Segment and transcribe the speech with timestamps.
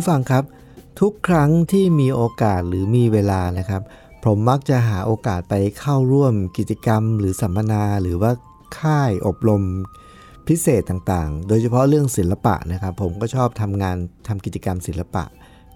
[0.00, 0.44] ผู้ฟังครับ
[1.00, 3.82] ทุกครั้งที่มีโอกาสหรือมีเวลานะครับ
[4.24, 8.32] ผมมักจะหาโอกาสไปเข้าร่วมกิจกรรม หรือสัมมนาหรือว่า
[8.78, 9.62] ค่ายอบรม
[10.48, 13.96] พิเศษต่างๆ โดยเฉพาะเรื่องศิลปะนะครับ ผมก็ชอบทำงาน
[14.28, 15.24] ทำกิจกรรมศิลปะ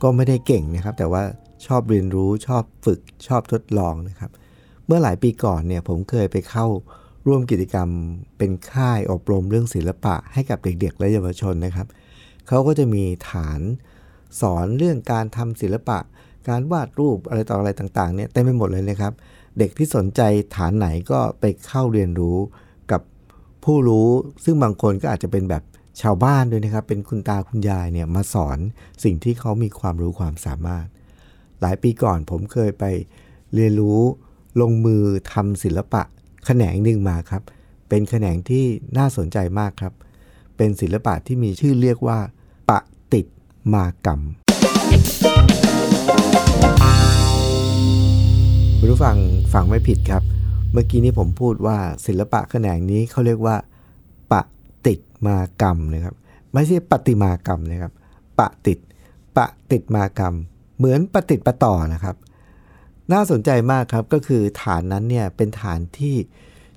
[0.03, 1.23] ก็ไม่ได้เก่งนะครับ แต่ว่า
[1.67, 4.31] ชอบเรียนรู้ชอบฝึกชอบทดลองนะครับ
[4.87, 6.67] เมื่อหลายปีก่อนเนี่ยผมเคยไปเข้า
[7.27, 7.89] ร่วมกิจกรรม
[8.39, 11.87] เป็นค่ายอบรมเรื่องศิลปะให้กับเด็กๆ และเยาวชนนะครับ
[12.49, 13.61] เขาก็จะมีฐาน
[14.41, 15.99] สอนเรื่องการทำศิลปะ
[16.49, 19.13] การวาดรูปอะไรต่ออะไรต่างๆเนี่ยเต็มไปหมดเลยนะครับ
[19.59, 20.21] เด็กที่สนใจ
[20.57, 22.37] ฐานไหนก็ไปเข้าเรียนรู้
[22.91, 23.01] กับ
[23.65, 24.09] ผู้รู้
[24.45, 25.63] ซึ่งบางคนก็อาจจะเป็นแบบ
[26.01, 28.59] ชาวบ้านด้วยนะครับ เป็นคุณตาคุณยายเนี่ยมาสอน
[29.05, 30.87] สิ่งที่เขามีความรู้ความสามารถ
[31.61, 32.85] หลายปีก่อนผมเคยไป
[33.55, 34.01] เรียนรู้
[34.61, 35.03] ลงมือ
[35.33, 36.03] ทำศิลปะ
[36.47, 37.43] แขนงหนึ่งมาครับ
[37.89, 38.65] เป็นแขนงที่
[38.99, 39.95] น่าสนใจมากครับ
[40.57, 42.19] เป็นศิลปะที่มีชื่อเรียกว่า
[43.73, 44.21] มากรรม
[48.79, 49.17] คุณผู้ฟัง
[49.53, 50.23] ฟังไม่ผิดครับ
[50.73, 53.57] เมื่อกี้นี้ผมพูดว่าศิลปะแขนงนี้เขาเรียกว่า
[54.33, 54.43] ปะ
[54.87, 56.15] ติดมากรรมนะครับ
[56.53, 57.93] ไม่ใช่ปฏิมากรรมนะครับ
[58.39, 58.79] ปะติด
[59.37, 60.35] ปะติดมากรรม
[60.79, 62.17] เหมือนปะติดปะต่อนะครับ
[63.13, 66.17] น่าสนใจมากครับก็คือฐานนั้นเนี่ยเป็นฐานที่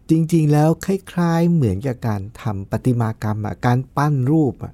[0.09, 4.73] จริงๆ แล้วคล้ายๆ เหมือนกับการทำปฏิมากรรมอะการปั้นรูปอะ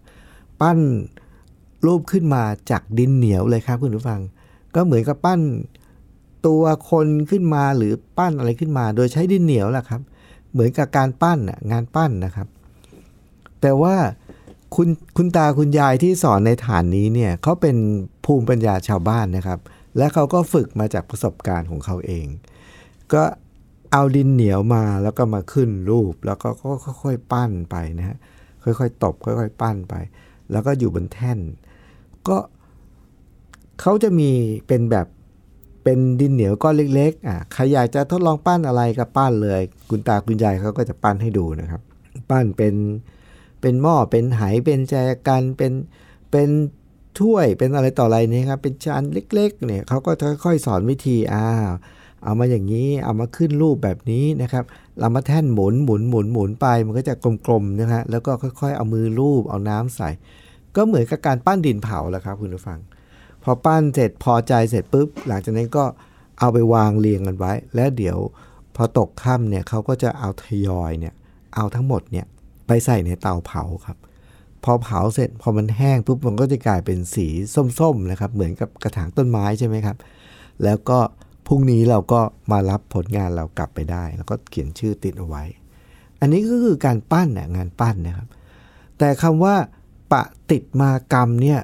[0.62, 0.80] ปั้น
[1.86, 4.22] รูปขึ้นมาจากดินเหนียวเลยครับคุณผู้ฟัง
[4.76, 5.42] ก็เหมือนกับปั้น
[6.48, 10.02] ตัวคนขึ้นมาหรือปั้นอะไรขึ้นมา โดยใช้ดินเหนียวแหละครับ
[10.52, 11.40] เหมือนกับการปั้น
[11.72, 12.48] งานปั้นนะครับ
[13.62, 13.96] แต่ว่า
[14.76, 17.78] คุณคุณตาคุณยายที่สอนในฐานนี้เนี่ยเขาเป็น
[18.26, 19.60] ภูมิปัญญาชาวบ้านนะครับ
[19.98, 22.28] และเขาก็ฝึกมาจากประสบการณ์ของเขาเอง
[23.14, 23.24] ก็
[23.92, 26.50] เอาดินเหนียวมาแล้วก็มาขึ้นรูป แล้วก็
[27.04, 28.18] ค่อยๆปั้นไปนะฮะ
[28.64, 29.96] ค่อยๆตบค่อยๆ ปั้นไป
[30.52, 31.40] แล้วก็อยู่บนแท่น
[32.28, 32.38] ก็
[33.82, 34.30] เขาจะมี
[34.68, 35.08] เป็นแบบ
[35.84, 41.82] เป็นดินเหนียวก้อนเล็กๆอะใครอยากจะทดลองปั้นอะไรก็ปั้นเลย คุณตาคุณยายเขาก็จะปั้นให้ดูนะครับ
[42.30, 42.76] ปั้นเป็น
[43.62, 44.94] เป็นหม้อเป็นไหเป็นแจ
[45.28, 45.74] กันเป็น
[46.32, 46.50] เป็น
[47.20, 50.12] ถ้วยเป็นอะไรต่ออะไรเนี่ยครับเป็นจานเล็ก ๆ เนี่ยเขาก็
[50.44, 51.72] ค่อยๆสอนวิธีอ้าว
[52.24, 54.64] เอามาอย่างนี้เอามาขึ้นรูปแบบนี้นะครับ
[55.00, 57.14] เรามาแท่นหมุนหมุนหมุนหมุนไปมันก็จะ
[57.48, 60.10] กลมๆนะฮะแล้วก็ค่อยๆ เอามือรูปเอาน้ำใส่
[60.76, 62.80] ก็เหมือนกับการปั้นดินเผาแหละครับคุณผู้ฟัง
[63.44, 65.86] พอปั้นเสร็จพอใจเสร็จปุ๊บ หลังจากนั้นก็
[66.40, 68.18] เอาไปวางเรียงกันไว้ แล้วเดี๋ยว
[68.76, 71.14] พอตกค่ำเนี่ยเขาก็จะเอาทยอยเนี่ย
[71.56, 72.26] เอาทั้งหมดเนี่ย
[72.68, 73.98] ไปใส่ในเตาเผาครับ
[74.64, 77.28] พอเผาเสร็จพอมันแห้งปุ๊บมันก็จะกลายเป็นสี
[77.80, 79.98] ส้มๆนะครับ เหมือนกับกระถางต้นไม้ใช่ไหมครับ
[80.64, 81.00] แล้วก็
[81.48, 85.44] พรุ่งนี้เราก็มารับผลงานเรากลับไปได้ แล้วก็เขียนชื่อติดเอาไว้
[86.22, 88.28] อันนี้ก็คือการปั้นน่ะงานปั้นนะครับ
[89.00, 89.56] แต่คำว่า
[90.12, 91.60] ปะติดมากรรมเนี่ย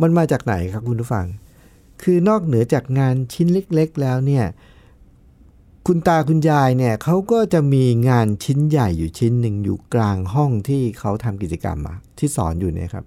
[0.00, 1.26] มันมาจากไหนครับคุณผู้ฟัง
[2.02, 4.44] คือนอกเหนือจากงานชิ้นเล็กๆ แล้วเนี่ย
[5.86, 11.78] คุณตาคุณยายเนี่ยเขาก็จะมีงานชิ้นใหญ่อยู่ชิ้นหนึ่งอยู่กลางห้องที่เขาทำกิจกรรม
[12.18, 13.04] ที่สอนอยู่เนี่ยครับ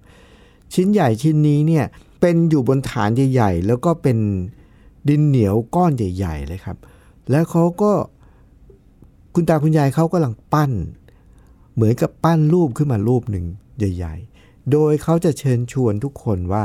[0.74, 1.84] ชิ้นใหญ่ชิ้นนี้เนี่ย
[2.20, 4.18] เป็นอยู่บนฐานใหญ่ๆ แล้วก็เป็น
[5.08, 6.76] ดินเหนียวก้อนใหญ่ ๆ เลยครับ
[7.30, 7.92] แล้วเขาก็
[9.34, 10.72] คุณตาคุณยายเขากำลังปั้น
[11.74, 13.44] เหมือนกับปั้นรูปขึ้นมารูปหนึ่ง
[13.78, 14.33] ใหญ่ ๆ
[14.72, 16.64] โดยเขาจะเชิญชวนทุกคนว่า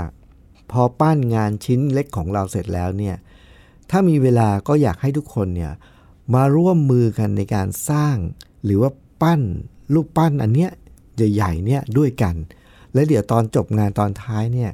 [0.72, 3.16] พอปั้นงานชิ้นเล็กของเราเสร็จแล้วเนี่ย
[3.90, 5.72] ถ้ามีเวลาก็อยากให้ทุกคนเนี่ย
[6.36, 8.16] มาร่วมมือกันในการสร้าง
[8.66, 8.92] หรือว่า
[9.22, 9.42] ปั้น
[9.94, 10.72] รูปปั้นอันเนี้ย
[11.16, 12.36] ใหญ่ๆเนี่ยด้วยกัน
[12.94, 14.72] และเดี๋ยวตอนจบงานตอนท้ายเนี่ย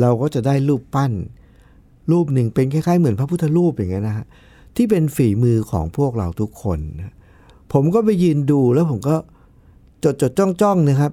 [0.00, 1.12] เราก็จะได้รูปปั้น
[2.10, 4.26] รูปหนึ่งเป็นคล้ายๆ เหมือนพระพุทธรูปอย่างเงี้ยนะฮะ
[4.76, 7.14] ที่เป็นฝีมือของพวกเราทุกคนนะ
[7.72, 9.16] ผมก็ไปยืนดูแล้วผมก็
[10.04, 11.12] จดจดจ้องจ้องนะครับ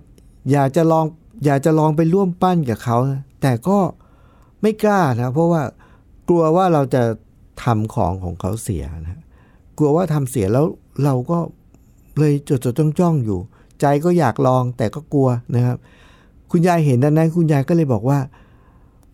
[0.51, 1.05] อยากจะลอง
[1.45, 2.97] อยากจะลองไปร่วมปั้นกับเขา
[3.41, 3.77] แต่ก็
[4.61, 5.61] ไม่กล้านะ เพราะว่า
[6.27, 7.03] กลัวว่าเราจะ
[7.63, 9.21] ทำของของเขาเสียนะ
[9.77, 10.65] กลัวว่าทำเสียแล้ว
[11.03, 11.37] เราก็
[12.19, 13.39] เลยจดจดจ้องจ้องอยู่
[13.81, 15.77] ใจก็อยากลองแต่ก็กลัวนะครับ
[16.51, 18.19] คุณยายเห็นดังนั้น คุณยายก็เลยบอกว่า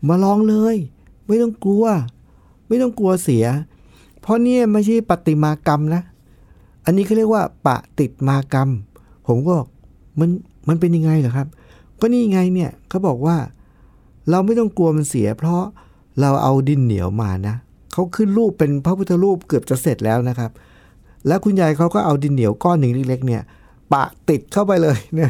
[0.07, 0.75] มาลองเลย
[1.27, 1.85] ไม่ต้องกลัว
[2.67, 3.45] ไม่ต้องกลัวเสีย
[4.21, 6.01] เพราะเนี่ยไม่ใช่ปฏิมากรรมนะ
[6.85, 7.69] อันนี้เขาเรียกว่าป
[7.99, 8.69] ฏิดมากรรม
[9.27, 9.67] ผมก็บอก
[10.19, 10.29] มัน
[10.67, 11.47] มันเป็นยังไงเหรอครับ
[11.99, 13.37] ก็นี่ไงเนี่ยเขาบอกว่า
[14.29, 15.63] เราไม่ต้องกลัวมันเสีย เพราะ
[16.21, 17.55] เราเอาดินเหนียวมานะ
[17.93, 20.51] เขาขึ้นรูปเป็นพระพุทธรูปเกือบจะเสร็จแล้วนะครับ
[21.27, 23.41] แล้วคุณยายเขาก็เอาดินเหนียวก้อนหนึ่งเล็กๆเนี่ย
[23.93, 25.29] ปะติดเข้าไปเลยเนี่ย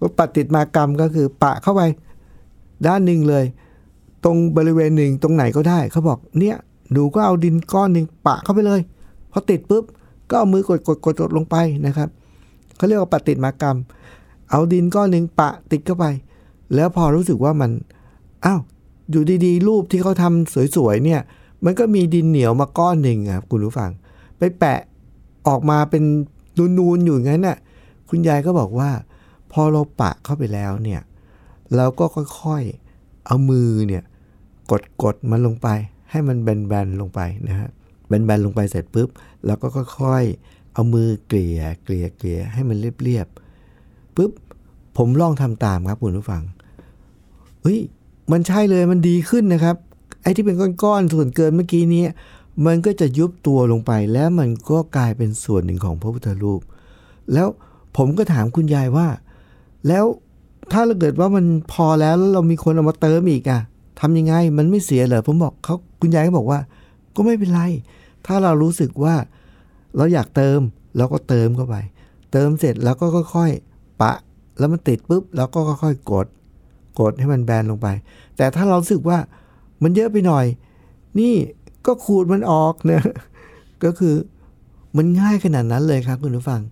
[0.00, 1.82] ว่าปะติดมากรรมก็คือปะเข้าไป
[2.86, 3.44] ด้านหนึ่งเลย
[4.24, 6.56] ตรงบริเวณหนึ่งตรงไหนก็ได้เขาบอกเนี่ย
[6.92, 8.80] หนูก็เอาดินก้อนหนึ่งปะเข้าไปเลย
[9.32, 9.84] พอติดปุ๊บ
[10.30, 11.56] ก็เอามือกดกดกดกดลงไป
[11.86, 12.08] นะครับ
[12.76, 13.76] เขาเรียกว่าปะติดมากรรม
[14.50, 16.06] เอาดินก้อนหนึ่งปะติดเข้าไป
[16.74, 17.70] แล้วพอรู้สึกว่ามัน
[18.44, 18.60] อ้าว
[19.10, 21.20] อยู่ดีๆ รูปที่เขาทำสวยๆเนี่ย
[21.64, 23.90] มันก็มีดินเหนียวมาก้อนหนึ่งครับคุณผู้ฟัง
[24.38, 24.80] ไปแปะ
[25.48, 26.02] ออกมาเป็น
[26.78, 27.58] นูนๆอยู่งั้นน่ะ
[28.08, 28.90] คุณยายก็บอกว่า
[29.52, 31.00] พอเราปะเข้าไปแล้วเนี่ย
[31.76, 32.04] เราก็
[32.42, 34.02] ค่อยๆเอามือเนี่ย
[34.70, 35.68] กดกดมันลงไป
[36.10, 37.68] ให้มันแบนๆลงไปนะฮะ
[38.08, 39.08] แบนๆลงไปเสร็จปุ๊บ
[39.46, 39.66] แล้วก็
[40.00, 43.45] ค่อยๆเอามือเกลี่ยเกลี่ยเกลี่ยให้มันเรียบๆ
[44.16, 44.32] ปุ๊บ
[44.96, 46.42] ผมลองทำตามครับคุณผู้ฟัง
[47.62, 47.78] เฮ้ย
[48.32, 49.76] มันใช่เลยมันดีขึ้นนะครับ
[50.22, 52.04] ไอ้ที่เป็นก้อนๆส่วนเกินเมื่อกี้นี้
[52.66, 56.60] มันก็จะยุบตัวลงไปแล้วมันก็กลายเป็นส่วนหนึ่งของพระพุทธรูป
[57.32, 57.48] แล้ว
[57.96, 59.08] ผมก็ถามคุณยายว่า
[59.88, 60.04] แล้ว
[60.72, 63.60] ถ้าเราเกิดว่ามันพอแล้วแล้วเรามีคนเอามาเติมอีกอะ
[64.00, 66.60] ทำยังไงมันไม่เสียเหรอผมบอกเขาคุณยายก็บอกว่า
[67.16, 67.60] ก็ไม่เป็นไร
[68.26, 69.14] ถ้าเรารู้สึกว่า
[69.96, 70.58] เราอยากเติม
[70.96, 71.76] เราก็เติมเข้าไป
[72.32, 74.12] เติมเสร็จแล้วก็ค่อยๆ ปะ
[74.58, 76.26] แล้วมันติดปุ๊บแล้วก็ค่อยๆกด
[77.00, 77.88] กดให้มันแบนลงไป
[78.36, 79.18] แต่ถ้าเราสึกว่า
[79.82, 80.46] มันเยอะไปหน่อย
[81.20, 81.34] นี่
[81.86, 83.02] ก็ขูดมันออกนะ
[83.84, 84.14] ก็คือ
[84.96, 86.62] มันง่ายขนาดนั้นเลยครับคุณผู้ฟัง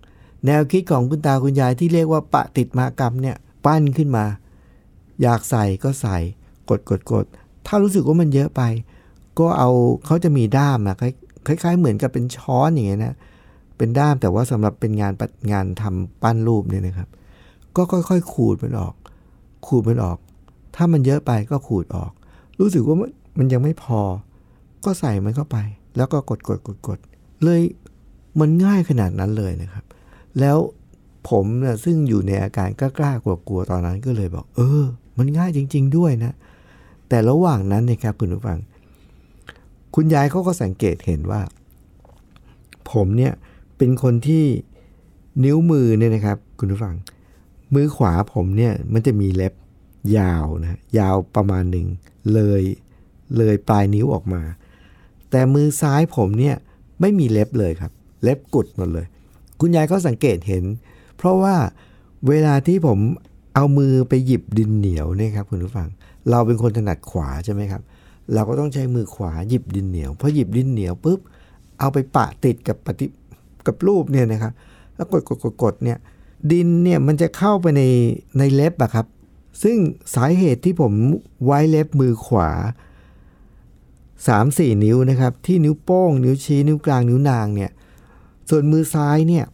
[0.45, 3.35] แนวคิดของคุณตาคุณยายที่เรียกว่าปะติดมากรรมเนี่ย
[3.65, 4.25] ปั้นขึ้นมา
[5.21, 6.17] อยากใส่ก็ใส่
[6.69, 7.25] กดกดกด
[7.67, 8.61] ถ้ารู้สึกว่ามันเยอะไป
[9.39, 9.69] ก็เอา
[10.05, 10.95] เขาจะมีด้ามอะ
[11.47, 13.15] คล้ายๆ เหมือนกับเป็นช้อนอย่างเงี้ยนะ
[13.77, 15.13] เป็นด้ามแต่ว่าสำหรับเป็นงาน
[15.51, 17.09] งานทำปั้นรูปเนี่ยนะครับ
[17.75, 18.93] ก็ค่อยๆ ขูดมันออก
[19.67, 20.17] ขูดมันออก
[20.75, 22.11] ถ้ามันเยอะไปก็ขูดออก
[22.59, 22.97] รู้สึกว่า
[23.37, 23.99] มันยังไม่พอ
[24.85, 25.57] ก็ใส่มันเข้าไป
[25.97, 26.99] แล้วก็กดกดกดกด
[27.43, 27.61] เลย
[28.39, 29.85] มันง่ายขนาดนั้นเลยนะครับ
[30.39, 30.57] แล้ว
[31.29, 34.83] ผมเนี่ยซึ่งอยู่ในอาการกล้ากลัวกลัวตอนนั้นก็เลยบอก เออ
[35.17, 36.33] มันง่ายจริง ๆ ด้วยนะ
[37.09, 38.59] แต่ระหว่างนั้นนะครับคุณผู้ฟัง
[39.95, 41.41] คุณยายเขาก็สังเกตเห็นว่า
[42.91, 43.33] ผมเนี่ย
[43.77, 44.45] เป็นคนที่
[45.43, 46.95] นิ้วมือเนี่ยนะครับ คุณผู้ฟัง
[47.73, 49.53] มือขวาผมเนี่ยมันจะมีเล็บ
[50.17, 51.87] ยาวนะยาวประมาณหนึ่ง
[52.33, 52.61] เลย
[53.37, 54.41] เลยปลายนิ้วออกมา
[55.31, 56.55] แต่มือซ้ายผมเนี่ย
[57.01, 57.91] ไม่มีเล็บเลยครับ
[58.23, 59.05] เล็บกุดหมดเลย
[59.59, 60.63] คุณยายก็สังเกตเห็น
[61.17, 61.55] เพราะว่า
[62.27, 62.99] เวลาที่ผม
[63.55, 65.87] เอามือไปหยิบดินเหนียวเนี่ยครับคุณผู้ฟัง
[66.29, 67.81] เราเป็นคนถนัดขวาใช่ไหมครับ
[68.33, 71.19] เราก็ต้องใช้มือขวาหยิบดินเหนียวพอหยิบดินเหนียวปุ๊บ
[71.79, 73.05] เอาไปปะติดกับปฏิ
[73.67, 74.53] กับรูปเนี่ยนะครับ
[74.95, 75.97] แล้วกดกดกดกดเนี่ย
[76.51, 77.83] ดินเนี่ยมันจะเข้าไปใน
[78.37, 79.05] ในเล็บอะครับ
[79.63, 79.77] ซึ่ง
[80.15, 80.93] สาเหตุที่ผม
[81.45, 82.49] ไว้เล็บมือขวา
[84.07, 87.71] 3-4 นิ้วนะครับ ที่นิ้วโป้ง นิ้วชี้ นิ้วกลาง นิ้วนางเนี่ย
[88.49, 89.45] ส่วนมือซ้ายเนี่ย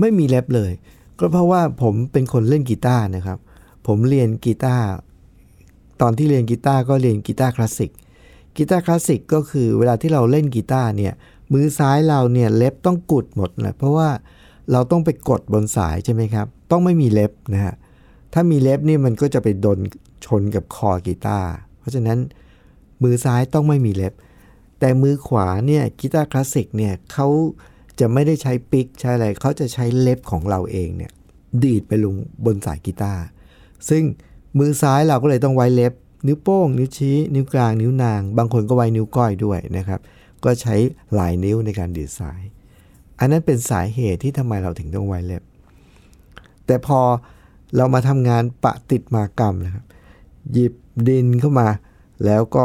[0.00, 0.72] ไม่มีเล็บเลย
[1.18, 3.38] ก็เพราะว่าผมเป็นคนเล่นกีตาร์นะครับ
[3.86, 4.86] ผมเรียนกีตาร์
[6.00, 7.90] ตอนที่เรียนกีตาร์ก็เรียนกีตาร์คลาสสิก
[8.56, 11.14] กีตาร์คลาสสิกก็คือเวลาที่เราเล่นกีตาร์เนี่ย
[11.52, 14.08] มือซ้ายเราเนี่ยเล็บต้องกุดหมดนะเพราะว่า
[14.72, 17.74] เราต้องไปกดบนสายใช่ไหมครับ ต้องไม่มีเล็บนะฮะ
[18.32, 19.78] ถ้ามีเล็บนี่มันก็จะไปโดน
[20.24, 22.18] ชนกับคอกีตาร์เพราะฉะนั้น
[23.02, 24.14] มือซ้ายต้องไม่มีเล็บ
[24.80, 27.28] แต่มือขวาเนี่ยกีตาร์คลาสสิกเนี่ยเขา
[28.00, 31.12] จะไม่ได้ใช้ pick ใช้อะไรเขาจะใช้เล็บของเราเองเนี่ย
[31.62, 33.22] ดีดไปลงบนสายกีตาร์
[33.88, 34.02] ซึ่ง
[34.58, 35.92] มือซ้ายเราก็เลยต้องไว้เล็บ
[36.26, 40.00] นิ้วโป้ง นิ้วชี้ นิ้วกลาง นิ้วนาง บางคนก็ไว้นิ้วก้อยด้วยนะครับ
[40.44, 40.74] ก็ใช้
[41.14, 42.40] หลายนิ้วในการดีดสาย
[43.18, 45.42] อันนั้นเป็นสาเหตุที่ทำไมเราถึงต้องไว้เล็บ
[46.66, 47.00] แต่พอ
[47.76, 49.84] เรามาทำงานปะติดมากรรมนะครับ
[50.52, 50.72] หยิบ
[51.08, 51.68] ดินเข้ามา
[52.24, 52.64] แล้วก็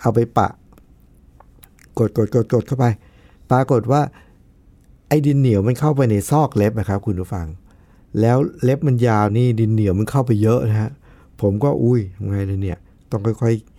[0.00, 0.48] เอาไปปะ
[1.98, 2.86] กดกดกดกดเข้าไป
[3.50, 4.02] ปรากฏว่า
[5.08, 7.46] ไอ้ดินเหนียวมันเข้าไปในซอกเล็บนะครับ คุณผู้ฟัง
[8.20, 10.90] แล้วเล็บมันยาวนี่ดินเหนียวมันเข้าไปเยอะนะฮะ
[11.40, 12.78] ผมก็อุ้ยทำไงเลยเนี่ย
[13.10, 13.75] ต้องค่อยๆ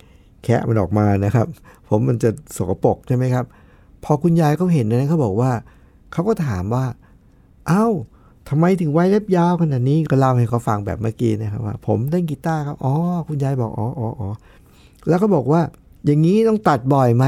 [0.48, 1.46] แคะมันออกมานะครับ
[1.88, 3.44] ผมมันจะสกปรกใช่ไหมครับ
[4.04, 5.50] พอคุณยายเขาเห็นนะเขาบอกว่า
[6.12, 6.84] เขาก็ถามว่า
[7.68, 7.86] เอ้า
[8.48, 12.92] ทำไมถึงไว้เล็บยาวขนาดนี้ก็เล่าให้เขาฟังแบบเมื่อกี้นะครับว่า ผมเล่นกีตาร์ครับอ๋อ
[13.28, 14.28] คุณยายบอกอ๋ออ๋อออ
[15.08, 15.60] แล้วก็บอกว่า
[16.04, 17.24] อย่างนี้ต้องตัดบ่อยไหม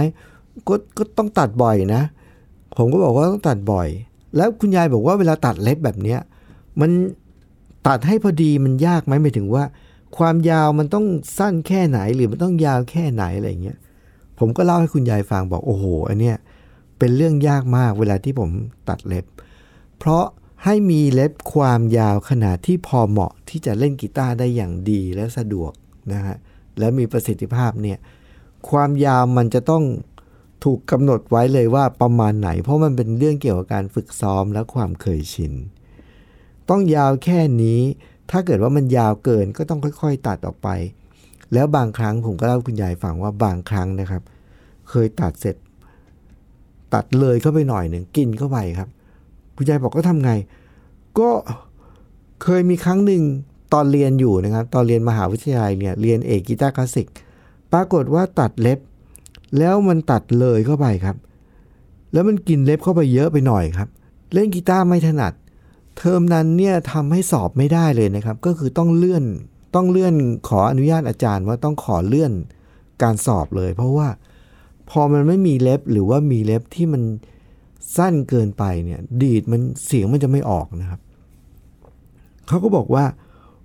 [0.69, 2.03] ก็ก็ต้องตัดบ่อยนะ
[2.79, 3.89] ผมก็บอกว่าต้องตัดบ่อย
[4.37, 6.21] แล้วคุณยายบอกว่าเวลาตัดเล็บแบบเนี้ย
[6.81, 6.91] มัน
[7.89, 9.65] ตัดให้พอดีมันยากไหมหมายถึงว่า
[10.19, 11.07] ความยาวมันต้อง
[11.39, 13.79] สั้นแค่ไหนหรือมันต้องยาวแค่ไหนอะไรเงี้ย
[14.39, 16.37] ผมก็เล่าให้คุณยายฟังบอกโอ้โหอันเนี้ย
[16.99, 18.51] เป็นเรื่องยากมากเวลาที่ผม
[18.89, 19.25] ตัดเล็บ
[19.99, 20.25] เพราะ
[20.65, 25.73] ให้มีเล็บความยาวขนาดที่พอเหมาะที่จะเล่นกีตาร์ได้อย่างดีและสะดวก
[26.13, 26.37] นะฮะ
[26.79, 27.99] และมีประสิทธิภาพเนี่ย
[28.71, 29.85] ความยาวมันจะต้อง
[30.65, 35.53] ถูกกำหนดไว้เลยว่าประมาณไหน เพราะมันเป็นเรื่องเกี่ยวกับการฝึกซ้อมและความเคยชิน
[36.69, 37.81] ต้องยาวแค่นี้
[38.31, 40.69] ถ้าเกิดว่ามันยาวเกินก็ต้องค่อย ๆ ตัดออกไป
[41.53, 44.23] แล้วบางครั้งผมก็เล่าคุณยายฟังว่าบางครั้งนะครับ
[44.91, 45.57] เคยตัดเสร็จ
[46.95, 48.89] ตัดเลยเข้าไปหน่อยหนึ่งกินเข้าไปครับ
[49.57, 50.33] คุณยายบอกก็ทำไง
[51.19, 51.31] ก็
[52.43, 53.23] เคยมีครั้งหนึ่ง
[53.73, 57.09] ตอนเรียนอยู่นะครับ ตอนเรียนมหาวิทยาลัยเนี่ยเรียนเอกกีตาร์คลาสสิก
[57.73, 58.79] ปรากฏว่าตัดเล็บ
[59.59, 61.17] แล้วมันตัดเลยเข้าไปครับ
[62.13, 63.89] แล้วมันกินเล็บเข้าไปเยอะไปหน่อยครับ
[64.35, 65.33] เล่นกีตาร์ไม่ถนัด
[65.97, 69.25] เทอมนั้นเนี่ยทำให้สอบไม่ได้เลยนะครับ ก็คือต้องเลื่อน
[69.75, 70.15] ต้องเลื่อน
[70.49, 72.33] ขออนุญาตอาจารย์ว่าต้องขอเลื่อน
[73.03, 74.09] การสอบเลย เพราะว่า
[74.91, 77.03] พอมันไม่มีเล็บหรือว่ามีเล็บที่มัน
[77.97, 81.01] สั้นเกินไปเนี่ยดีดมันเสียงมันจะไม่ออกนะครับ
[82.47, 83.05] เขาก็บอกว่า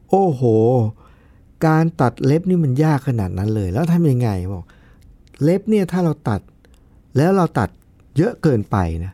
[0.09, 0.41] โอ้โห
[1.67, 4.65] การตัดเล็บนี่มันยากขนาดนั้นเลย แล้วทำยังไงบอก
[5.43, 6.41] เล็บเนี่ยถ้าเราตัด
[7.17, 7.69] แล้วเราตัด
[8.17, 9.13] เยอะเกินไปนะ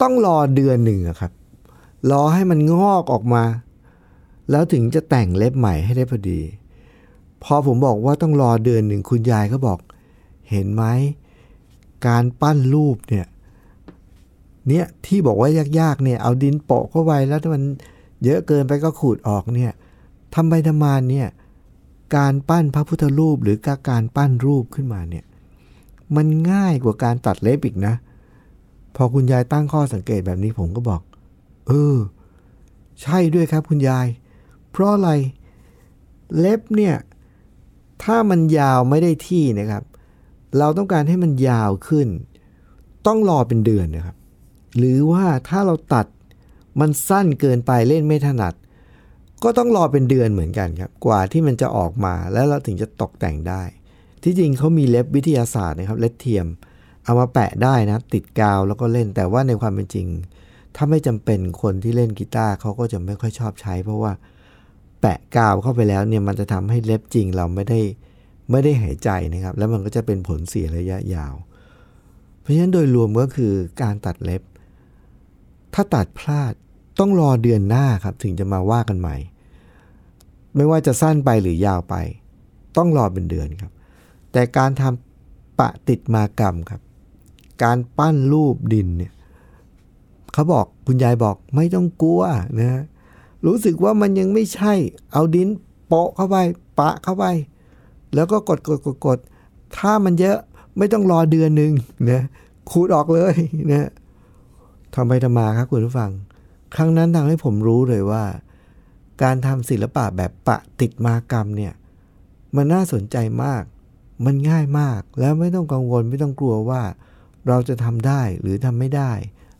[0.00, 1.32] ต้องรอเดือนหนึ่งครับ
[2.10, 3.44] รอให้มันงอกออกมา
[4.50, 6.40] แล้วถึงจะแต่งเล็บใหม่ให้ได้พอดี
[7.44, 9.78] พอผมบอกว่าต้องรอเดือนหนึ่งคุณยายก็บอก
[10.50, 10.84] เห็นไหม
[12.06, 13.26] การปั้นรูปเนี่ย
[14.68, 17.62] เนี่ยที่บอกว่ายากๆเนี่ยเอาดินโปะเข้าไปแล้วถ้ามัน
[18.24, 19.72] เยอะเกินไปก็ขูดออกเนี่ย
[20.34, 21.28] ทำไปทำมาเนี่ย
[22.16, 23.56] การปั้นพระพุทธรูปหรือ
[23.90, 25.24] การปั้นรูปขึ้นมาเนี่ย
[26.16, 27.94] มันง่ายกว่าการตัดเล็บอีกนะ
[28.96, 31.00] พอคุณยายตั้งข้อสังเกตแบบนี้ผมก็บอก
[31.66, 31.96] เออ
[33.02, 34.06] ใช่ด้วยครับคุณยาย
[34.70, 35.10] เพราะอะไร
[36.38, 36.96] เล็บเนี่ย
[38.02, 39.82] ถ้ามันยาวไม่ได้ที่นะครับ
[40.58, 42.08] เราต้องการให้มันยาวขึ้น
[43.06, 44.16] ต้องรอเป็นเดือนนะครับ
[44.76, 46.06] หรือว่าถ้าเราตัด
[46.80, 48.54] มันสั้นเกินไปเล่นไม่ถนัด
[49.42, 53.62] ก็ต้องรอเป็นเดือนเหมือนกันครับ กว่าที่มันจะออกมาแล้วเราถึงจะตกแต่งได้
[54.22, 56.46] ที่จริงเขามีเล็บวิทยาศาสตร์นะครับ เล็บเทียม
[57.04, 60.06] เอามาแปะได้นะ ติดกาวแล้วก็เล่นแต่ว่าในความเป็นจริง
[60.76, 64.12] ถ้าไม่จำเป็นคนที่เล่นกีตาร์เขาก็จะไม่ค่อยชอบใช้ เพราะว่า
[65.00, 67.80] แปะกาวเข้าไปแล้วเนี่ยมันจะทำให้เล็บจริงเราไม่ได้
[68.50, 71.34] ไม่ได้หายใจนะครับ แล้วมันก็จะเป็นผลเสียระยะยาว
[72.40, 73.52] เพราะฉะนั้นโดยรวมก็คือ
[73.82, 74.42] การตัดเล็บ
[75.74, 76.52] ถ้าตัดพลาด
[76.98, 79.16] ต้องรอเดือนหน้าครับถึงจะมาว่ากันใหม่
[80.56, 81.94] ไม่ว่าจะสั้นไปหรือยาวไป
[82.76, 83.72] ต้องรอเป็นเดือนครับ
[84.32, 86.80] แต่การทำปะติดมากรรมครับ
[87.62, 89.12] การปั้นรูปดินเนี่ย
[90.36, 92.22] เขาบอกคุณยายบอกไม่ต้องกลัว
[92.60, 92.82] นะ
[93.46, 94.72] รู้สึกว่ามันยังไม่ใช่
[95.12, 95.48] เอาดิน
[95.86, 96.36] โปะเข้าไป
[96.78, 97.24] ปะเข้าไป
[98.14, 99.18] แล้วก็กดกดกดกด
[99.76, 100.38] ถ้ามันเยอะ
[100.78, 101.72] ไม่ต้องรอเดือนหนึ่ง
[102.10, 102.22] นะ
[102.70, 103.34] ขูดออกเลย
[103.72, 103.90] นะ
[104.94, 106.10] ทำไปทำมาครับคุณผู้ฟัง
[106.74, 108.24] ครั้งนั้นทำให้ผมรู้เลยว่า
[109.22, 111.72] การทำศิลปะแบบปะติดมากรรมเนี่ย
[112.56, 113.62] มันน่าสนใจมาก
[114.24, 116.82] มันง่ายมากแล้วไม่ต้องกังวลไม่ต้องกลัวว่า
[117.48, 119.12] เราจะทำได้หรือทำไม่ได้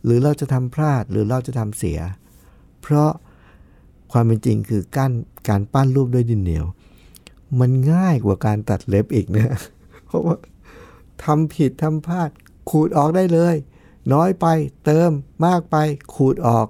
[0.07, 1.99] หรือเราจะทำพลาดหรือเราจะทำเสีย
[2.81, 3.11] เพราะ
[4.11, 5.11] ความเป็นจริงคือการ
[5.49, 6.65] การปั้นรูปด้วยดินเหนียว
[7.59, 9.57] มันง่ายกว่าการตัดเล็บอีกนะ
[10.05, 10.35] เพราะว่า
[11.23, 12.29] ทำผิดทำพลาด
[12.69, 13.55] ขูดออกได้เลย
[14.13, 14.45] น้อยไป
[14.85, 15.09] เติม
[15.45, 15.75] มากไป
[16.15, 16.67] ขูดออก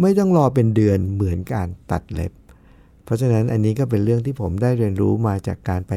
[0.00, 2.32] ไม่ต้องรอเป็นเดือนเหมือนการตัดเล็บ
[3.04, 5.92] เพราะฉะนั้นอันนี้ก็เป็นเรื่องที่ผมได้เรียนรู้มาจากการไป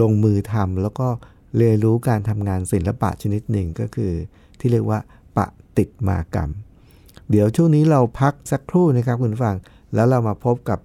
[0.00, 1.08] ลงมือทำแล้วก็
[1.56, 4.12] เรียนรู้การทำงานศิลปะชนิดหนึ่งก็คือ
[4.58, 5.00] ที่เรียกว่า
[5.78, 6.50] ติดมากรรม
[7.30, 9.56] เดี๋ยวช่วงนี้เราพักสักครู่นะครับคุณฟัง
[9.94, 10.78] แล้วเรามาพบกับ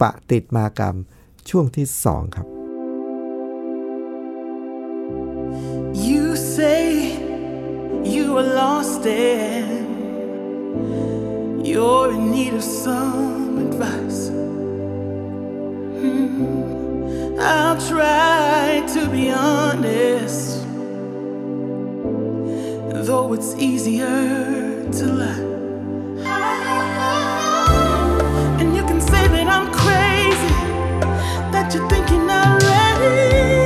[0.00, 0.94] ปะติดมากรรม
[1.50, 2.46] ช่วงที่ 2 ครับ
[6.10, 6.80] You say
[8.14, 9.86] you are lost and
[11.66, 14.20] you're in need of some advice.
[16.00, 17.38] Hmm.
[17.40, 20.67] I'll try to be honest,
[23.08, 25.44] though it's easier to lie.
[28.60, 30.54] And you can say that I'm crazy,
[31.50, 33.57] that you're thinking I'm ready,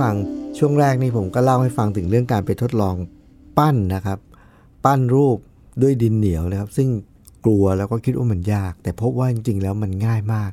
[0.00, 0.14] ฟัง
[0.58, 2.94] ช่วงแรกนี่ผมก็เล่าให้ฟังถึงเรื่องการไปทดลอง
[3.58, 4.18] ปั้นนะครับ
[4.84, 5.38] ปั้นรูป
[5.82, 6.88] ด้วยดินเหนียวนะครับ ซึ่ง
[7.44, 10.50] กลัวแล้วก็คิดว่ามันยาก แต่พบว่าจริงๆแล้วมันง่ายมาก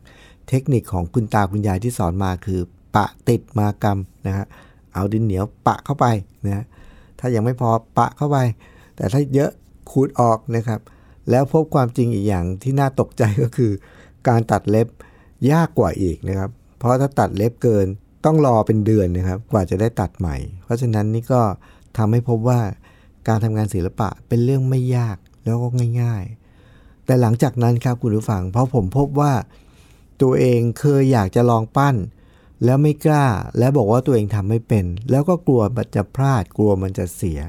[0.50, 2.60] เทคนิคของคุณตาคุณยายที่สอนมาคือ
[2.96, 4.46] ปะติดมากรรมนะฮะ
[4.94, 6.06] เอาดินเหนียวปะเข้าไป
[6.46, 6.66] นะฮะ
[7.20, 8.38] ถ้ายังไม่พอปะเข้าไป
[8.96, 9.52] แต่ถ้าเยอะ
[9.92, 10.80] ขูดออกนะครับ
[11.30, 13.72] แล้วพบความจริงอีกอย่างที่น่าตกใจก็คือ
[14.28, 14.88] การตัดเล็บ
[15.52, 17.88] ยากกว่าอีกนะครับ เพราะถ้าตัดเล็บเกิน
[18.26, 21.42] ต้องรอเป็นเดือนนะครับ กว่าจะได้ตัดใหม่ เพราะฉะนั้นนี่ก็
[21.98, 22.60] ทำให้พบว่า
[23.28, 25.68] การทำงานศิลปะเป็นเรื่องไม่ยากแล้วก็
[26.02, 26.24] ง่าย
[26.66, 29.34] ๆ แต่หลังจากนั้นครับคุณผู้ฟัง เพราะผมพบว่า
[30.22, 31.96] ตัวเองเคยอยากจะลองปั้น
[32.66, 33.26] แล้วไม่กล้า
[33.58, 37.40] และบอกว่าตัวเองทำไม่เป็น แล้วก็กลัวมันจะพลาดกลัวมันจะเสีย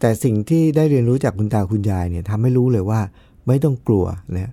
[0.00, 3.00] แต่สิ่งที่ได้เรียนรู้จากคุณตาคุณยายเนี่ยทำให้รู้เลยว่า
[3.46, 4.52] ไม่ต้องกลัวนะ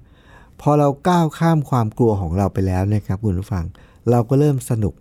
[0.62, 3.66] พอเราก้าวข้ามความกลัวของเราไปแล้วนะครับคุณผู้ฟัง
[4.10, 4.94] เราก็เริ่มสนุก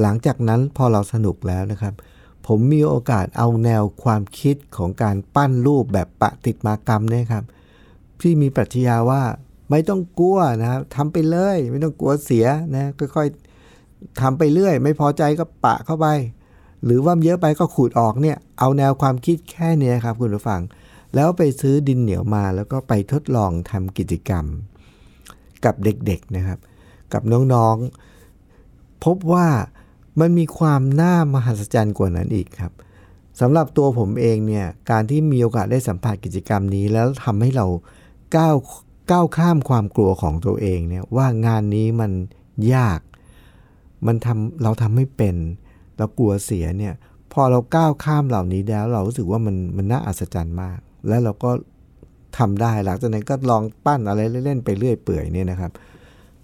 [0.00, 1.94] หลังจากนั้นพอเราสนุกแล้วนะครับ
[2.46, 7.44] ผมมีโอกาสเอาแนวความคิดของการปั้นรูปแบบปะติดมากรรมเนี่ยครับ
[8.20, 9.22] ที่มีปรัชญาว่า
[9.70, 16.06] ไม่ต้องกลัวนะครับทำไปเลย ไม่ต้องกลัวเสียนะค่อยๆทำไปเรื่อย ไม่พอใจก็ปะเข้าไป
[16.84, 20.60] หรือว่าเยอะไปก็ขูดออกเนี่ย เอาแนวความคิดแค่นี้ครับคุณผู้ฟัง
[21.14, 24.44] แล้วไปซื้อดินเหนียวมาแล้วก็ไปทดลองทำกิจกรรม
[25.64, 26.58] กับเด็กๆนะครับ
[27.12, 29.46] กับน้องๆ พบว่า
[30.20, 32.72] มันมีความน่ามหัศจรรย์กว่านั้นอีกครับ
[33.40, 37.66] สำหรับตัวผมเองเนี่ยการที่มีโอกาสได้สัมผัสกิจกรรมนี้ แล้วทำให้เรา
[38.36, 38.56] ก้าว
[39.10, 42.12] ก้าวข้ามความกลัวของตัวเองเนี่ยว่างานนี้มัน
[42.74, 43.00] ยาก
[44.06, 45.36] มันทำเราทำไม่เป็น
[45.96, 46.94] เรากลัวเสียเนี่ย
[47.32, 50.78] พอเราก้าวข้ามเหล่านี้แล้ว เรารู้สึกว่ามันมันน่าอัศจรรย์มาก
[51.08, 51.50] แล้วเราก็
[52.38, 55.72] ทำได้หลังจากนั้นก็ลองปั้นอะไรเล่นๆไปเรื่อยเปื่อยเนี่ยนะครับ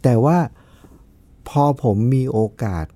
[0.03, 0.39] แต่ว่า
[1.49, 2.87] พอผมมีโอกาส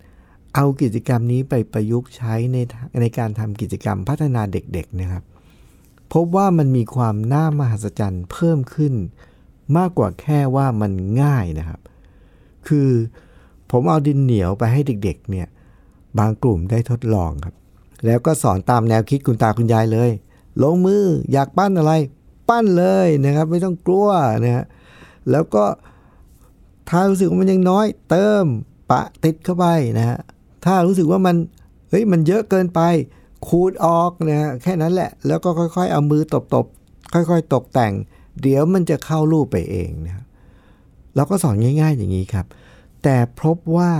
[0.54, 2.56] เอากิจกรรมนี้ไปประยุกต์ใช้ใน
[3.00, 5.22] ในการทำกิจกรรมพัฒนาเด็กๆนะครับ
[6.12, 8.94] พบว่ามันมีความน่ามหัศจรรย์เพิ่มขึ้น
[9.76, 11.80] มากกว่าแค่ว่ามันง่ายนะครับ
[12.68, 12.88] คือ
[13.70, 15.48] ผมเอาดินเหนียวไปให้เด็กๆเนี่ย
[16.18, 17.54] บางกลุ่มได้ทดลองครับ
[18.06, 20.10] แล้วก็สอนตามแนวคิดคุณตาคุณยายเลย
[20.62, 21.92] ลงมืออยากปั้นอะไร
[22.48, 24.08] ปั้นเลยนะครับ ไม่ต้องกลัว
[24.44, 24.64] นะฮะ
[25.30, 25.64] แล้วก็
[26.88, 28.44] ถ้ารู้สึกว่ามันยังน้อย เติม
[28.90, 29.66] ปะติดเข้าไป
[29.98, 30.18] นะฮะ
[30.64, 31.36] ถ้ารู้สึกว่ามัน
[31.90, 32.80] เฮ้ยมันเยอะเกินไป
[33.46, 37.92] ขูดออกนะแค่นั้นแหละ แล้วก็ค่อยๆ เอามือตบๆ ค่อยๆ ตกแต่ง
[38.42, 40.24] เดี๋ยวมันจะเข้ารูปไปเองนะครับ
[41.14, 42.46] เราก็สอนง่าย ๆ อย่างนี้ครับ
[43.02, 43.92] แต่พบว่า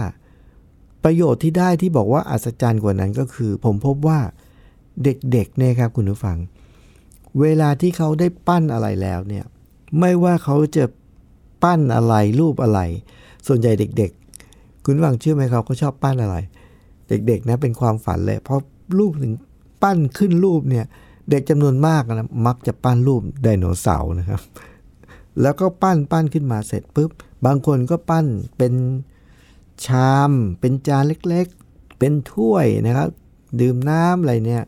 [1.05, 4.21] ประโยชน์ที่ได้ที่บอกว่าอัศจรรย์กว่านั้นก็คือ ผมพบว่า
[5.05, 6.39] เด็กๆเนี่ยครับคุณผู้ฟัง
[7.41, 9.45] เวลาที่เขาได้ปั้นอะไรแล้วเนี่ย
[9.99, 10.85] ไม่ว่าเขาจะ
[11.63, 12.81] ปั้นอะไรรูปอะไร
[13.47, 14.20] ส่วนใหญ่เด็กๆ
[14.91, 16.37] คุณฟังเชื่อไหมครับเขาชอบปั้นอะไร
[17.09, 18.61] เด็กๆนะเป็นความฝันเลยเพราะ
[18.99, 19.33] รูปถึง
[19.83, 20.85] ปั้นขึ้นรูปเนี่ย
[21.31, 24.41] เด็กจำนวนมากนะมักจะปั้นรูปไดโนเสาร์นะครับ
[25.43, 27.11] แล้วก็ปั้นปั้นขึ้นมาเสร็จปุ๊บ
[27.47, 28.27] บางคนก็ปั้น
[28.59, 28.75] เป็น
[29.87, 33.09] ชาม เป็นจานเล็กๆ เป็นถ้วยนะครับ
[33.61, 34.63] ดื่มน้ำอะไรเนี่ย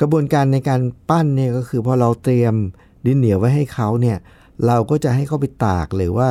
[0.00, 2.54] กระบวนการในการปั้นเนี่ยก็คือพอเราเตรียม
[3.06, 4.18] ดินเหนียวไว้ให้เขาเนี่ย
[4.66, 6.30] เราก็จะให้เขาไปตากหรือว่า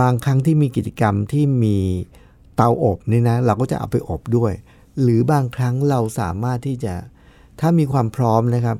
[0.00, 1.78] บางครั้งที่มีกิจกรรมที่มี
[2.56, 4.52] เตาอบนี่นะเราก็จะเอาไปอบด้วย
[5.02, 6.94] หรือบางครั้งเราสามารถที่จะ
[7.60, 8.78] ถ้ามีความพร้อมนะครับ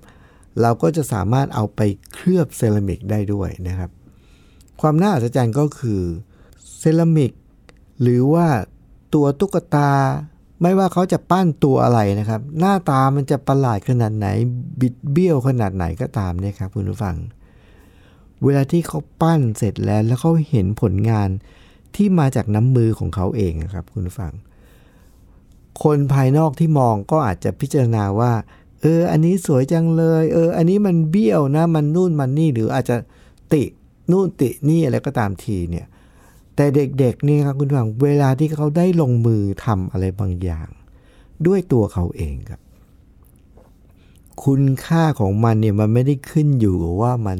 [0.60, 1.80] เราก็จะสามารถเอาไป
[2.12, 3.90] เคลือบเซรามิกได้ด้วยนะครับ
[4.80, 6.02] ความน่าอัศจรรย์ก็คือ
[6.78, 7.32] เซรามิก
[8.02, 8.46] หรือว่า
[9.14, 9.90] ตัวตุ๊กตา
[10.62, 14.26] ไม่ว่าเขาจะปั้นตัวอะไรนะครับ หน้าตามันจะประหลาดขนาดไหน
[14.80, 17.16] บิดเบี้ยวขนาดไหนก็ตามเนี่ยครับคุณผู้ฟัง
[18.44, 21.28] เวลาที่เขาปั้นเสร็จแล้วแล้วเขาเห็นผลงาน
[21.96, 24.32] ที่มาจากน้ำมือของเขาเองครับคุณฟัง
[25.82, 28.32] คนภายนอกที่มองก็อาจจะพิจารณาว่า
[28.80, 32.96] เออ อันนี้สวยจังเลย เออ อันนี้มันเบี้ยวนะ มันนู่นมันนี่หรืออาจจะ
[33.52, 33.62] ติ
[34.10, 35.86] นู่นตินี่อะไรก็ตามทีเนี่ย
[36.56, 40.68] แต่เด็กๆนี่ครับคุณฟังเวลาที่เขาได้ลงมือทำอะไรบางอย่าง
[41.46, 42.60] ด้วยตัวเขาเองครับ
[44.44, 47.38] คุณค่าของมันเนี่ยมันไม่ได้ขึ้นอยู่กับว่ามัน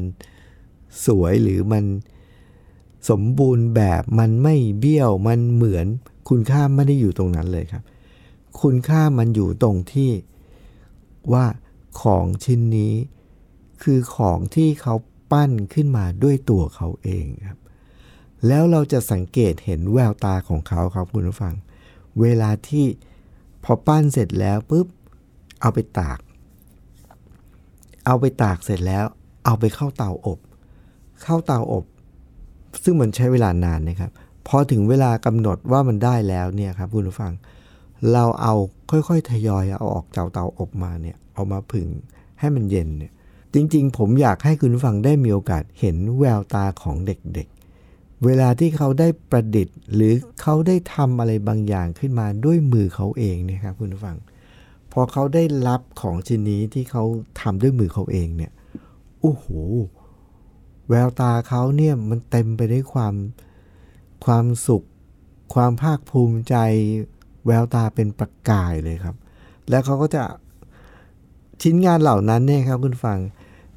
[1.05, 1.83] สวยหรือมัน
[3.09, 5.87] สมบูรณ์แบบมันไม่เบี้ยวมันเหมือน
[6.29, 7.83] คุณค่าไม่ได้อยู่ตรงนั้นเลยครับ
[8.61, 10.11] คุณค่ามันอยู่ตรงที่
[11.33, 11.45] ว่า
[12.01, 12.93] ของชิ้นนี้
[13.83, 14.95] คือของที่เขา
[15.31, 17.59] ปั้นขึ้นมาด้วยตัวเขาเองครับ
[18.47, 21.55] แล้วเราจะสังเกตเห็นแววตาของเขาครับคุณผู้ฟัง
[22.21, 22.85] เวลาที่
[23.63, 24.87] พอปั้นเสร็จแล้วปุ๊บ
[25.61, 26.19] เอาไปตาก
[28.05, 29.05] เอาไปตากเสร็จแล้ว
[29.45, 30.39] เอาไปเข้าเตาอบ
[31.23, 31.85] เข้าเตาอบ
[32.83, 34.11] ซึ่งมันใช้เวลานานนะครับ
[34.47, 37.33] พอถึงเวลากำหนดว่ามันได้แล้วเนี่ยครับคุณผู้ฟัง
[38.13, 38.53] เราเอา
[38.91, 41.87] ค่อยๆทยอยเอาออกจากเตาอบมาเนี่ยเอามาผึ่ง
[42.39, 43.11] ให้มันเย็นเนี่ย
[43.53, 54.17] จริงๆ ผมอยากให้คุณผู้ฟังได้มีโอกาสเห็นแววตาของเด็กๆ เวลาที่เขาได้ประดิษฐ์ หรือเขาได้ทำอะไรบางอย่างขึ้นมาด้วยมือเขาเองเนี่ยครับคุณผู้ฟัง
[54.91, 57.03] พอเขาได้รับของชิ้นนี้ที่เขา
[57.41, 58.51] ทำด้วยมือเขาเองเนี่ย
[59.21, 59.45] โอ้โห
[60.89, 63.13] แววตาเขาเนี่ยมันเต็มไปด้วยความ
[64.25, 64.83] ความสุข
[65.53, 66.55] ความภาคภูมิใจ
[67.47, 69.15] แววตาเป็นประกายเลยครับ
[69.69, 70.23] แล้วเขาก็จะ
[71.61, 73.19] ชิ้นงานเหล่านั้นเนี่ยครับคุณฟัง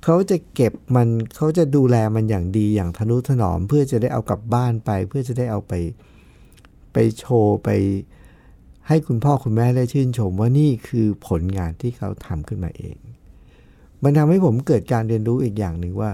[0.05, 5.73] เขาจะเก็บมันเขาจะดูแลมันอย่างดีอย่างทนุถนอม เพื่อจะได้เอากลับบ้านไป เพื่อจะได้เอาไป
[6.93, 7.69] ไปโชว์ไป
[8.89, 12.97] ให้คุณพ่อคุณแม่ได้ชื่นชมว่านี่คือผลงานที่เขาทำขึ้นมาเอง
[14.03, 16.11] มันทำให้ผมเกิดการเรียนรู้อีกอย่างหนึ่งว่า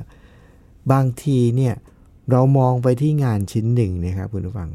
[0.93, 1.75] บางทีเนี่ย
[2.31, 4.71] เรามองไปที่งานชิ้นหนึ่งนะครับคุณผู้ฟัง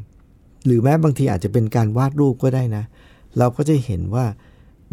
[0.66, 2.84] หรือแม้บางทีอาจจะเป็นการวาดรูปก็ได้นะ
[3.38, 4.26] เราก็จะเห็นว่า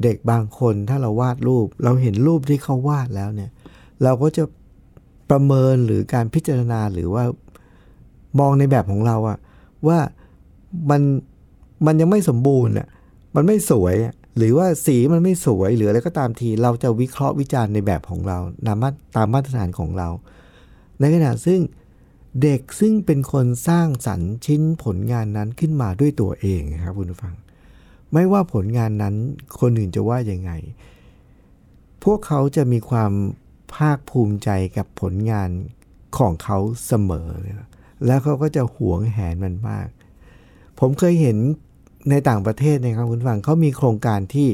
[0.03, 3.49] เด็กบางคนถ้าเราวาดรูป เราเห็นรูปที่เขาวาดแล้วเนี่ย
[4.03, 4.43] เราก็จะ
[5.29, 7.23] ประเมินหรือการพิจารณาหรือว่า
[8.39, 9.37] มองในแบบของเราอะ
[9.87, 9.99] ว่า
[10.89, 11.01] มัน
[11.85, 12.87] มันยังไม่สมบูรณ์อะ
[13.35, 13.95] มันไม่สวย
[14.37, 20.09] หรือว่าสีมันไม่สวยหรืออะไรก็ตามที เราจะวิเคราะห์วิจารณ์ในแบบของเราตามาตามมาตรฐานของเรา
[20.99, 21.59] ในขณะซึ่ง
[22.41, 27.35] เด็กซึ่งเป็นคนสร้างสรรค์ชิ้นผลงานนั้นขึ้นมาด้วยตัวเองครับคุณผู้ฟัง
[28.13, 29.15] ไม่ว่าผลงานนั้น
[29.59, 30.51] คนอื่นจะว่ายังไง
[32.03, 33.11] พวกเขาจะมีความ
[33.73, 35.49] ภาคภูมิใจกับผลงาน
[36.17, 37.69] ของเขาเสมอเลยนะ
[38.05, 39.87] แล้วเขาก็จะหวงแหนมันมาก
[40.79, 41.37] ผมเคยเห็น
[42.09, 44.49] ในต่างประเทศนะครับคุณผู้ฟังเขามีโครงการที่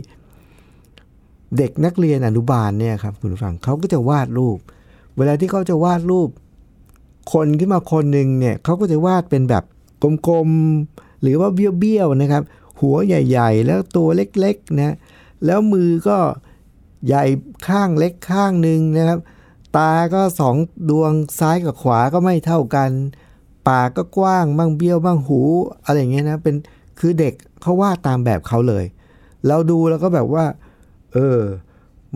[1.57, 4.59] เด็กนักเรียนอนุบาลเนี่ยครับคุณผู้ฟังเขาก็จะวาดรูป
[5.17, 6.29] เวลาที่เขาจะวาดรูป
[7.33, 9.63] คนขึ้นมาคนหนึ่งเนี่ยเขาก็จะวาดเป็นแบบ
[10.27, 12.43] กลมๆ หรือว่าเบี้ยวๆนะครับ
[12.81, 14.95] หัวใหญ่ๆ แล้วตัวเล็กๆนะ
[15.45, 16.17] แล้วมือก็
[17.07, 17.23] ใหญ่
[17.67, 19.19] ข้างเล็กข้างหนึ่งนะครับ
[19.77, 20.55] ตาก็สอง
[20.89, 22.89] ดวงซ้ายกับขวาก็ไม่เท่ากัน
[23.67, 25.39] ปากก็กว้างบ้างเบี้ยวบ้างหู
[25.85, 26.55] อะไรอย่างเงี้ยนะเป็น
[26.99, 28.85] คือเด็กเขาวาดตามแบบเขาเลย
[29.47, 30.45] เราดูแล้วก็แบบว่า
[31.13, 31.39] เออ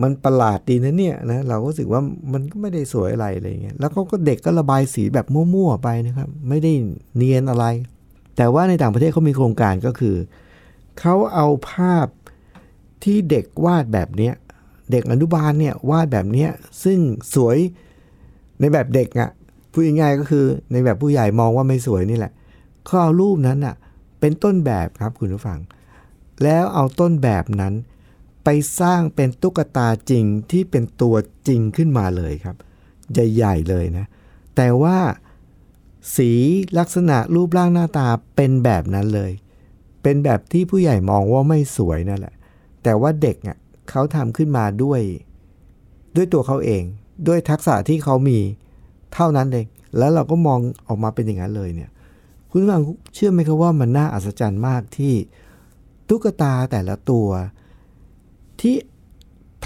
[0.02, 2.00] มันประหลาดดีนะเนี่ยนะเราก็รู้สึกว่า
[2.32, 6.72] มันก็ไม่ได้สวยอะไรอะไรเงี้ยแล้วก็เด็กก็ระบายสีแบบมั่วๆไปนะครับ ไม่ได้
[7.16, 7.64] เนียนอะไร
[8.36, 10.16] แต่ว่าในต่างประเทศเขามีโครงการก็คือ
[11.00, 12.06] เขาเอาภาพ
[13.04, 14.34] ที่เด็กวาดแบบเนี้ย
[14.90, 16.50] เด็กอนุบาลเนี่ยวาดแบบเนี้ย
[16.84, 16.98] ซึ่ง
[17.34, 17.56] สวย
[18.60, 19.30] ในแบบเด็กอะ่ะ
[19.72, 22.32] พูดง่ายๆก็คือในแบบผู้ใหญ่มองว่าไม่สวยนี่แหละ
[22.84, 23.74] เขาเอารูปนั้นอะ่ะ
[24.20, 25.58] เป็นต้นแบบครับคุณผู้ฟัง
[26.42, 27.74] แล้วเอาต้นแบบนั้น
[28.48, 31.16] ไปสร้างเป็นตุ๊กตาจริงที่เป็นตัว
[31.48, 32.56] จริงขึ้นมาเลยครับ
[33.12, 34.06] ใหญ่ๆเลยนะ
[34.56, 34.98] แต่ว่า
[36.16, 36.30] สี
[36.78, 38.06] ลักษณะรูปร่างหน้าตา
[38.36, 39.32] เป็นแบบนั้นเลย
[40.02, 42.34] เป็นแบบที่ผู้ใหญ่มองว่าไม่สวยนั่นแหละ
[42.82, 43.56] แต่ว่าเด็กอะ
[43.90, 45.00] เขาทำขึ้นมาด้วย
[46.16, 46.82] ด้วยตัวเขาเอง
[47.28, 48.38] ด้วยทักษะที่เขามี
[49.14, 49.66] เท่านั้นเอง
[49.98, 51.90] แล้วเราก็มองออกมาเป็นอย่างนั้นเลยเนี่ย
[52.50, 52.82] คุณผู้ฟัง
[53.14, 55.14] เชื่อไหมครับว่ามันน่าอัศจรรย์มากที่
[56.08, 57.28] ตุ๊กตาแต่ละตัว
[58.60, 58.76] ที่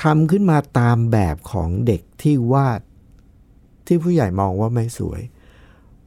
[0.03, 2.81] ทำขึ้นมาตามแบบของเด็กที่วาด
[3.87, 5.21] ที่ผู้ใหญ่มองว่าไม่สวย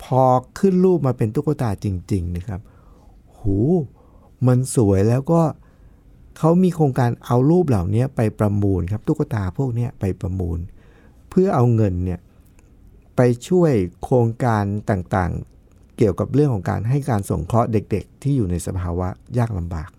[0.03, 0.21] พอ
[0.59, 2.61] ขึ้นรูปมาเป็นตุ๊กตาจริง ๆ นะครับ
[3.37, 3.57] หู
[4.47, 5.41] มันสวยแล้วก็
[6.37, 10.59] เขามีโครงการเอารูปเหล่านี้ไปประมูลครับตุ๊กตาพวกนี้ไปประมูล
[11.29, 12.19] เพื่อเอาเงินเนี่ย
[13.15, 13.71] ไปช่วย
[14.03, 19.89] โครงการต่างๆ เกี่ยวกับเรื่องของการให้การสงเคราะห์เด็ก ๆ ที่อยู่ในสภาวะยากลำบาก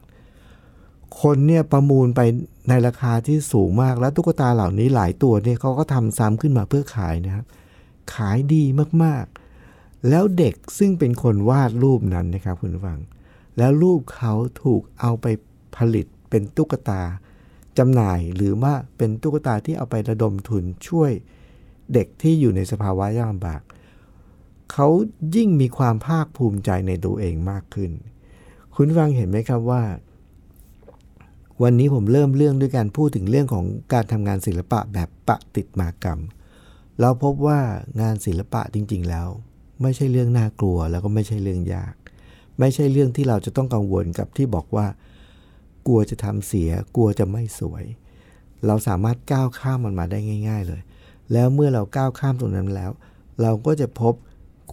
[1.23, 2.21] คนเนี่ยประมูลไป
[2.69, 7.45] ในราคาที่สูงมากแล้วตุ๊กตาเหล่านี้หลายตัวเนี่ยเขาก็ทำซ้ำขึ้นมาเพื่อขายนะครับ
[8.15, 8.65] ขายดี
[9.03, 13.01] มากๆ แล้วเด็กซึ่งเป็นคนวาดรูปนั้นนะครับคุณฟัง
[13.59, 15.27] แล้วรูปเขาถูกเอาไป
[15.77, 17.03] ผลิตเป็นตุ๊กตา
[17.79, 21.11] จำหน่ายหรือว่าเป็นตุ๊กตาที่เอาไประดมทุนช่วย
[21.93, 23.63] เด็กที่อยู่ในสภาวะยากลำบาก
[24.73, 24.89] เขา
[25.37, 27.91] ยิ่งมีความภาคภูมิใจในตัวเองมากขึ้น
[28.75, 29.83] คุณฟังเห็นไหมครับว่า
[31.63, 36.21] วันนี้ผมเริ่มเรื่องด้วยการพูดถึงเรื่องของการทำงานศิลปะแบบปฏิมากรรม
[37.01, 37.61] เราพบว่า
[38.01, 39.29] งานศิลปะจริง ๆ แล้ว
[39.83, 41.95] ไม่ใช่เรื่องน่ากลัวแล้วก็ไม่ใช่เรื่องยาก
[42.59, 44.87] ไม่ใช่เรื่องที่เราจะต้องกังวลกับที่บอกว่า
[45.87, 47.85] กลัวจะทำเสีย กลัวจะไม่สวย
[48.67, 50.83] เราสามารถก้าวข้ามมันมาได้ง่าย ๆ เลย
[51.33, 52.91] แล้วเมื่อเราก้าวข้ามตรงนั้นแล้ว
[53.43, 54.15] เราก็จะพบ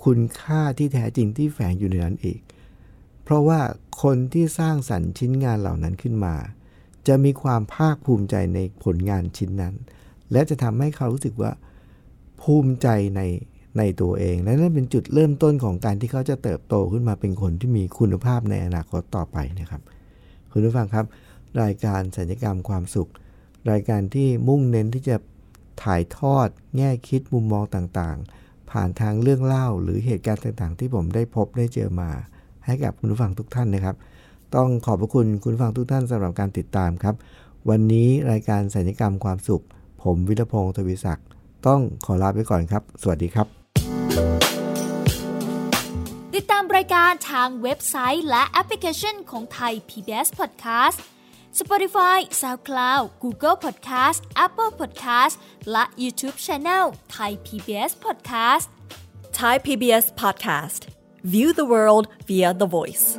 [0.03, 2.39] คุณค่าที่แท้จริงที่แฝงอยู่ในนั้นอีก
[3.23, 3.59] เพราะว่า
[4.01, 6.35] คนที่สร้างสรรค์ชิ้นงานเหล่านั้นขึ้นมา
[7.07, 9.75] จะมีความภาคภูมิใจในผลงานชิ้นนั้น
[10.31, 11.51] และจะทำให้เขารู้สึกว่า
[12.41, 13.21] ภูมิใจใน
[13.77, 19.81] ในตัวเอง และนั่นเป็นจุดเริ่มต้นของการที่เขาจะเติบโตขึ้นมาเป็นคนที่มีคุณภาพในอนาคตต่อไปนะครับ
[20.51, 21.05] คุณผู้ฟังครับ
[21.61, 23.09] รายการสัญญกรรมความสุข
[23.71, 25.17] รายการที่มุ่งเน้นที่จะ
[25.83, 32.09] ถ่ายทอด แง่คิดมุมมองต่างๆ ผ่านทางเรื่องเล่าหรือเหตุการณ์ต่างๆ ที่ผมได้พบได้เจอมา
[32.65, 33.95] ให้กับคุณผู้ฟังทุกท่านนะครับ
[34.55, 37.15] ต้องขอบพระคุณคุณผู้ฟังทุกท่านสำหรับการติดตามครับ
[37.69, 39.63] วันนี้รายการสัญญกรรมความสุข
[40.03, 41.25] ผมวิรพงศ์ทวีศักดิ์
[41.67, 43.47] ต้องขอลาไปก่อนครับ สวัสดีครับ
[46.35, 50.97] ติดตามรายการทางเว็บไซต์และแอปพลิเคชันของไทย PBS Podcast
[51.59, 55.35] Spotify SoundCloud Google Podcast Apple Podcast
[55.71, 56.85] และ YouTube Channel
[57.15, 58.67] Thai PBS Podcast
[59.33, 60.87] Thai PBS Podcast.
[61.23, 63.17] View the world via the voice.